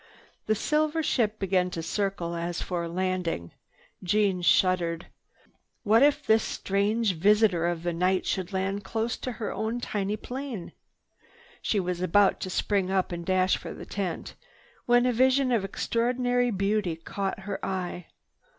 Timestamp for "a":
2.85-2.89, 15.05-15.13